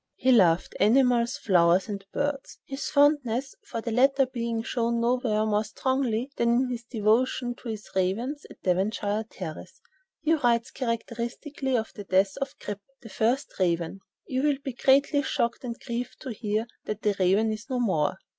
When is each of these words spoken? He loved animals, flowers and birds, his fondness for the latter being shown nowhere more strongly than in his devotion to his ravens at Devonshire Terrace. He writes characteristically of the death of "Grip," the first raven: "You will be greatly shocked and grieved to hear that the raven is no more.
He 0.15 0.31
loved 0.31 0.75
animals, 0.79 1.37
flowers 1.37 1.87
and 1.87 2.03
birds, 2.11 2.57
his 2.65 2.89
fondness 2.89 3.53
for 3.63 3.81
the 3.81 3.91
latter 3.91 4.25
being 4.25 4.63
shown 4.63 4.99
nowhere 4.99 5.45
more 5.45 5.63
strongly 5.63 6.31
than 6.37 6.49
in 6.49 6.71
his 6.71 6.83
devotion 6.85 7.53
to 7.59 7.69
his 7.69 7.87
ravens 7.95 8.43
at 8.49 8.59
Devonshire 8.63 9.25
Terrace. 9.29 9.79
He 10.23 10.33
writes 10.33 10.71
characteristically 10.71 11.77
of 11.77 11.93
the 11.93 12.03
death 12.05 12.35
of 12.37 12.57
"Grip," 12.57 12.81
the 13.03 13.09
first 13.09 13.53
raven: 13.59 13.99
"You 14.25 14.41
will 14.41 14.57
be 14.63 14.73
greatly 14.73 15.21
shocked 15.21 15.63
and 15.63 15.79
grieved 15.79 16.19
to 16.21 16.29
hear 16.31 16.65
that 16.85 17.03
the 17.03 17.15
raven 17.19 17.51
is 17.53 17.67
no 17.69 17.79
more. 17.79 18.17